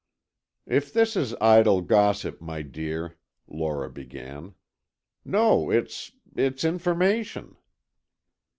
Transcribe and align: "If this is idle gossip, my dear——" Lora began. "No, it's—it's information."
"If 0.65 0.91
this 0.91 1.15
is 1.15 1.35
idle 1.39 1.81
gossip, 1.81 2.41
my 2.41 2.63
dear——" 2.63 3.19
Lora 3.47 3.87
began. 3.87 4.55
"No, 5.23 5.69
it's—it's 5.69 6.63
information." 6.65 7.55